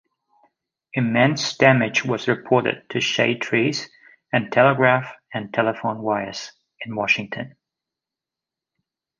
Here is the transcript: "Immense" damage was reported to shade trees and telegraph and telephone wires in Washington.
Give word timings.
"Immense" 0.95 1.55
damage 1.55 2.03
was 2.03 2.27
reported 2.27 2.89
to 2.89 2.99
shade 2.99 3.39
trees 3.39 3.87
and 4.33 4.51
telegraph 4.51 5.15
and 5.31 5.53
telephone 5.53 6.01
wires 6.01 6.53
in 6.83 6.95
Washington. 6.95 7.55